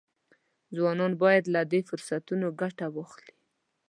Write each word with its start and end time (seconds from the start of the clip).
ځوانان 0.75 1.11
باید 1.23 1.43
له 1.55 1.61
دې 1.71 1.79
فرصتونو 1.89 2.47
ګټه 2.61 2.85
واخلي. 2.95 3.33